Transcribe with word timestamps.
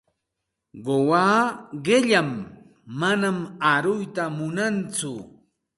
Quwaa 0.83 1.39
qilam, 1.85 2.29
manam 2.99 3.37
aruyta 3.71 4.23
munantsu. 4.37 5.11